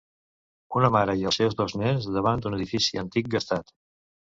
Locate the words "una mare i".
0.79-1.27